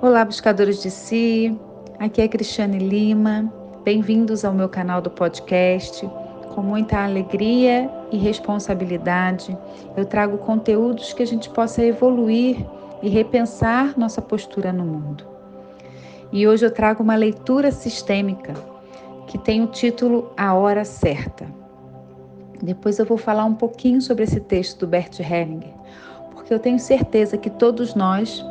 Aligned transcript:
Olá, 0.00 0.24
buscadores 0.24 0.80
de 0.80 0.92
si. 0.92 1.58
Aqui 1.98 2.20
é 2.20 2.28
Cristiane 2.28 2.78
Lima. 2.78 3.52
Bem-vindos 3.84 4.44
ao 4.44 4.54
meu 4.54 4.68
canal 4.68 5.02
do 5.02 5.10
podcast. 5.10 6.08
Com 6.54 6.62
muita 6.62 7.02
alegria 7.02 7.90
e 8.12 8.16
responsabilidade, 8.16 9.58
eu 9.96 10.04
trago 10.04 10.38
conteúdos 10.38 11.12
que 11.12 11.20
a 11.20 11.26
gente 11.26 11.50
possa 11.50 11.84
evoluir 11.84 12.64
e 13.02 13.08
repensar 13.08 13.98
nossa 13.98 14.22
postura 14.22 14.72
no 14.72 14.84
mundo. 14.84 15.24
E 16.30 16.46
hoje 16.46 16.64
eu 16.64 16.70
trago 16.70 17.02
uma 17.02 17.16
leitura 17.16 17.72
sistêmica 17.72 18.54
que 19.26 19.36
tem 19.36 19.64
o 19.64 19.66
título 19.66 20.30
A 20.36 20.54
Hora 20.54 20.84
Certa. 20.84 21.44
Depois 22.62 23.00
eu 23.00 23.04
vou 23.04 23.18
falar 23.18 23.44
um 23.44 23.54
pouquinho 23.54 24.00
sobre 24.00 24.22
esse 24.22 24.38
texto 24.38 24.78
do 24.78 24.86
Bert 24.86 25.18
Hellinger, 25.18 25.74
porque 26.30 26.54
eu 26.54 26.60
tenho 26.60 26.78
certeza 26.78 27.36
que 27.36 27.50
todos 27.50 27.96
nós 27.96 28.44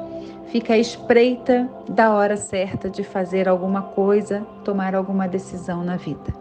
fica 0.48 0.74
à 0.74 0.78
espreita 0.78 1.70
da 1.90 2.12
hora 2.14 2.38
certa 2.38 2.90
de 2.90 3.04
fazer 3.04 3.48
alguma 3.48 3.82
coisa, 3.82 4.42
tomar 4.64 4.96
alguma 4.96 5.28
decisão 5.28 5.84
na 5.84 5.98
vida. 5.98 6.34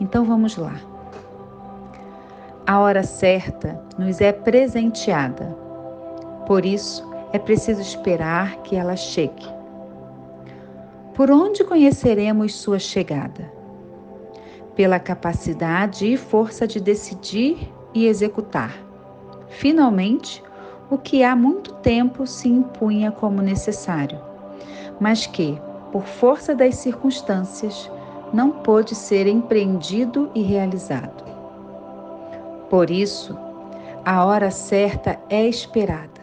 Então 0.00 0.24
vamos 0.24 0.56
lá. 0.56 0.74
A 2.66 2.78
hora 2.80 3.02
certa 3.02 3.80
nos 3.98 4.20
é 4.20 4.32
presenteada. 4.32 5.56
Por 6.46 6.64
isso, 6.64 7.04
é 7.32 7.38
preciso 7.38 7.80
esperar 7.80 8.62
que 8.62 8.76
ela 8.76 8.96
chegue. 8.96 9.46
Por 11.14 11.30
onde 11.30 11.64
conheceremos 11.64 12.54
sua 12.54 12.78
chegada? 12.78 13.52
Pela 14.74 14.98
capacidade 14.98 16.06
e 16.06 16.16
força 16.16 16.66
de 16.66 16.80
decidir 16.80 17.72
e 17.92 18.06
executar. 18.06 18.72
Finalmente, 19.48 20.42
o 20.90 20.98
que 20.98 21.24
há 21.24 21.34
muito 21.34 21.74
tempo 21.74 22.26
se 22.26 22.48
impunha 22.48 23.10
como 23.10 23.40
necessário, 23.40 24.18
mas 25.00 25.26
que, 25.26 25.58
por 25.90 26.02
força 26.02 26.54
das 26.54 26.76
circunstâncias, 26.76 27.90
não 28.32 28.50
pôde 28.50 28.94
ser 28.94 29.26
empreendido 29.26 30.30
e 30.34 30.42
realizado. 30.42 31.24
Por 32.68 32.90
isso, 32.90 33.38
a 34.04 34.24
hora 34.24 34.50
certa 34.50 35.18
é 35.30 35.46
esperada, 35.46 36.20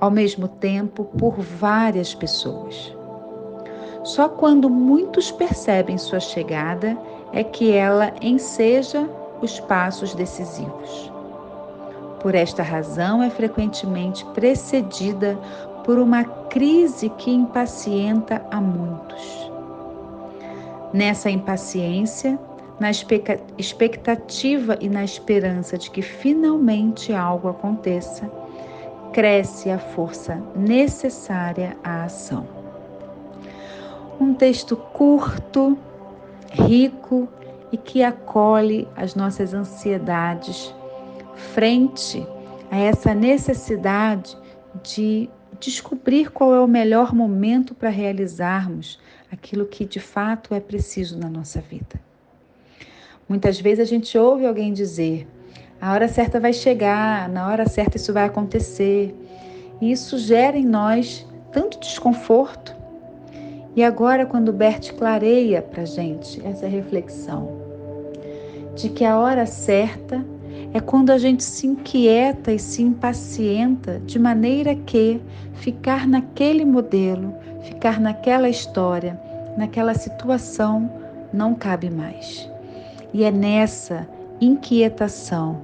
ao 0.00 0.10
mesmo 0.10 0.48
tempo 0.48 1.04
por 1.04 1.38
várias 1.38 2.14
pessoas. 2.14 2.96
Só 4.02 4.28
quando 4.28 4.70
muitos 4.70 5.30
percebem 5.30 5.98
sua 5.98 6.20
chegada 6.20 6.98
é 7.32 7.44
que 7.44 7.70
ela 7.70 8.12
enseja 8.20 9.08
os 9.42 9.60
passos 9.60 10.14
decisivos. 10.14 11.09
Por 12.20 12.34
esta 12.34 12.62
razão, 12.62 13.22
é 13.22 13.30
frequentemente 13.30 14.24
precedida 14.26 15.38
por 15.84 15.98
uma 15.98 16.22
crise 16.22 17.08
que 17.08 17.30
impacienta 17.30 18.44
a 18.50 18.60
muitos. 18.60 19.50
Nessa 20.92 21.30
impaciência, 21.30 22.38
na 22.78 22.90
expectativa 23.58 24.76
e 24.80 24.88
na 24.88 25.02
esperança 25.02 25.78
de 25.78 25.90
que 25.90 26.02
finalmente 26.02 27.12
algo 27.12 27.48
aconteça, 27.48 28.30
cresce 29.12 29.70
a 29.70 29.78
força 29.78 30.42
necessária 30.54 31.76
à 31.82 32.04
ação. 32.04 32.46
Um 34.20 34.34
texto 34.34 34.76
curto, 34.76 35.76
rico 36.50 37.28
e 37.72 37.76
que 37.78 38.02
acolhe 38.02 38.86
as 38.94 39.14
nossas 39.14 39.54
ansiedades 39.54 40.74
frente 41.54 42.26
a 42.70 42.78
essa 42.78 43.14
necessidade 43.14 44.36
de 44.82 45.28
descobrir 45.58 46.30
qual 46.30 46.54
é 46.54 46.60
o 46.60 46.66
melhor 46.66 47.14
momento 47.14 47.74
para 47.74 47.88
realizarmos 47.88 48.98
aquilo 49.30 49.66
que 49.66 49.84
de 49.84 50.00
fato 50.00 50.54
é 50.54 50.60
preciso 50.60 51.18
na 51.18 51.28
nossa 51.28 51.60
vida. 51.60 52.00
Muitas 53.28 53.60
vezes 53.60 53.80
a 53.80 53.88
gente 53.88 54.16
ouve 54.16 54.46
alguém 54.46 54.72
dizer: 54.72 55.26
a 55.80 55.92
hora 55.92 56.08
certa 56.08 56.40
vai 56.40 56.52
chegar, 56.52 57.28
na 57.28 57.48
hora 57.48 57.68
certa 57.68 57.96
isso 57.96 58.12
vai 58.12 58.24
acontecer. 58.24 59.14
E 59.80 59.92
isso 59.92 60.18
gera 60.18 60.56
em 60.56 60.64
nós 60.64 61.26
tanto 61.52 61.80
desconforto. 61.80 62.76
E 63.74 63.84
agora, 63.84 64.26
quando 64.26 64.52
Bert 64.52 64.92
clareia 64.94 65.62
para 65.62 65.84
gente 65.84 66.44
essa 66.44 66.66
reflexão 66.66 67.60
de 68.74 68.88
que 68.88 69.04
a 69.04 69.18
hora 69.18 69.46
certa 69.46 70.24
é 70.72 70.80
quando 70.80 71.10
a 71.10 71.18
gente 71.18 71.42
se 71.42 71.66
inquieta 71.66 72.52
e 72.52 72.58
se 72.58 72.82
impacienta 72.82 74.00
de 74.06 74.18
maneira 74.18 74.74
que 74.74 75.20
ficar 75.54 76.06
naquele 76.06 76.64
modelo, 76.64 77.34
ficar 77.62 78.00
naquela 78.00 78.48
história, 78.48 79.20
naquela 79.56 79.94
situação 79.94 80.90
não 81.32 81.54
cabe 81.54 81.90
mais. 81.90 82.48
E 83.12 83.24
é 83.24 83.30
nessa 83.30 84.08
inquietação, 84.40 85.60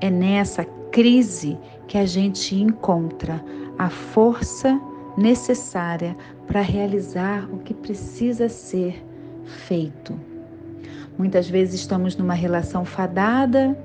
é 0.00 0.08
nessa 0.08 0.64
crise 0.92 1.58
que 1.88 1.98
a 1.98 2.06
gente 2.06 2.54
encontra 2.54 3.44
a 3.76 3.90
força 3.90 4.80
necessária 5.16 6.16
para 6.46 6.60
realizar 6.60 7.48
o 7.52 7.58
que 7.58 7.74
precisa 7.74 8.48
ser 8.48 9.04
feito. 9.66 10.14
Muitas 11.18 11.48
vezes 11.48 11.80
estamos 11.80 12.16
numa 12.16 12.34
relação 12.34 12.84
fadada 12.84 13.76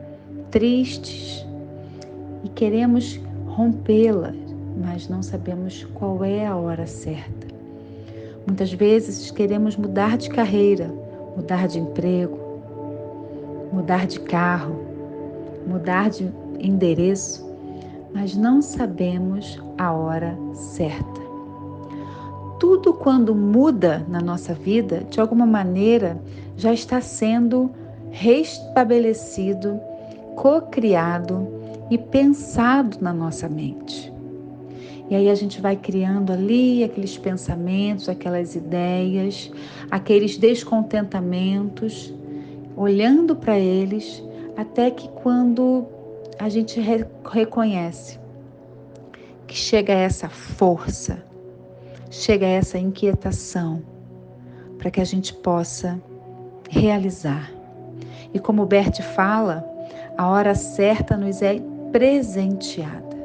tristes 0.52 1.46
e 2.44 2.50
queremos 2.50 3.20
rompê-la, 3.48 4.34
mas 4.82 5.08
não 5.08 5.22
sabemos 5.22 5.84
qual 5.94 6.24
é 6.24 6.46
a 6.46 6.56
hora 6.56 6.88
certa. 6.88 7.48
Muitas 8.48 8.74
vezes 8.74 9.30
queremos 9.32 9.76
mudar 9.76 10.18
de 10.18 10.30
carreira, 10.30 10.92
mudar 11.36 11.68
de 11.68 11.80
emprego, 11.80 12.40
mudar 13.72 14.08
de 14.08 14.20
carro, 14.20 14.76
mudar 15.68 16.10
de 16.10 16.30
endereço, 16.60 17.48
mas 18.14 18.36
não 18.36 18.62
sabemos 18.62 19.62
a 19.78 19.92
hora 19.92 20.38
certa. 20.54 21.20
Tudo 22.60 22.94
quando 22.94 23.36
muda 23.36 24.06
na 24.10 24.20
nossa 24.20 24.54
vida, 24.54 25.06
de 25.10 25.20
alguma 25.22 25.46
maneira, 25.46 26.20
já 26.58 26.74
está 26.74 27.00
sendo 27.00 27.70
restabelecido 28.12 29.80
co-criado 30.40 31.46
e 31.92 31.98
pensado 31.98 32.98
na 33.02 33.12
nossa 33.12 33.50
mente. 33.50 34.10
E 35.10 35.16
aí 35.16 35.30
a 35.30 35.36
gente 35.36 35.60
vai 35.60 35.76
criando 35.76 36.32
ali 36.32 36.82
aqueles 36.82 37.18
pensamentos, 37.18 38.08
aquelas 38.08 38.56
ideias, 38.56 39.52
aqueles 39.92 40.38
descontentamentos, 40.38 42.14
olhando 42.78 43.36
para 43.36 43.60
eles, 43.60 44.24
até 44.56 44.90
que 44.90 45.10
quando 45.10 45.86
a 46.40 46.48
gente 46.48 46.80
re 46.80 47.06
reconhece 47.30 48.18
que 49.46 49.58
chega 49.58 49.92
essa 49.92 50.30
força, 50.30 51.22
chega 52.10 52.46
essa 52.46 52.78
inquietação, 52.78 53.84
para 54.78 54.90
que 54.90 55.02
a 55.02 55.06
gente 55.06 55.34
possa 55.34 56.02
realizar. 56.70 57.52
E 58.34 58.40
como 58.40 58.66
Bert 58.66 59.02
fala, 59.02 59.79
a 60.20 60.28
hora 60.28 60.54
certa 60.54 61.16
nos 61.16 61.42
é 61.42 61.62
presenteada. 61.94 63.16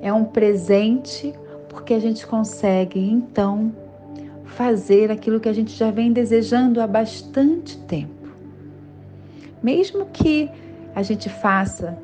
É 0.00 0.12
um 0.12 0.24
presente 0.24 1.34
porque 1.68 1.92
a 1.92 1.98
gente 1.98 2.24
consegue 2.24 3.00
então 3.00 3.74
fazer 4.44 5.10
aquilo 5.10 5.40
que 5.40 5.48
a 5.48 5.52
gente 5.52 5.72
já 5.72 5.90
vem 5.90 6.12
desejando 6.12 6.80
há 6.80 6.86
bastante 6.86 7.76
tempo. 7.78 8.28
Mesmo 9.60 10.06
que 10.06 10.48
a 10.94 11.02
gente 11.02 11.28
faça 11.28 11.98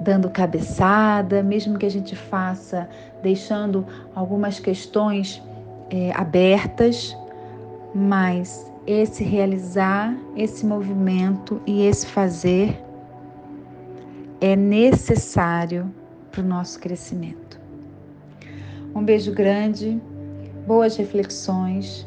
dando 0.00 0.30
cabeçada, 0.30 1.42
mesmo 1.42 1.76
que 1.76 1.84
a 1.84 1.90
gente 1.90 2.16
faça 2.16 2.88
deixando 3.22 3.86
algumas 4.14 4.58
questões 4.58 5.42
é, 5.90 6.12
abertas, 6.12 7.14
mas 7.94 8.72
esse 8.86 9.22
realizar, 9.22 10.16
esse 10.34 10.64
movimento 10.64 11.60
e 11.66 11.84
esse 11.84 12.06
fazer 12.06 12.88
é 14.40 14.56
necessário 14.56 15.92
para 16.30 16.40
o 16.40 16.44
nosso 16.44 16.80
crescimento. 16.80 17.60
Um 18.94 19.04
beijo 19.04 19.32
grande, 19.32 20.00
boas 20.66 20.96
reflexões 20.96 22.06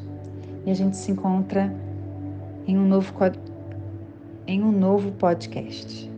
e 0.65 0.71
a 0.71 0.73
gente 0.73 0.97
se 0.97 1.11
encontra 1.11 1.73
em 2.67 2.77
um 2.77 2.87
novo, 2.87 3.13
em 4.47 4.63
um 4.63 4.71
novo 4.71 5.11
podcast. 5.11 6.12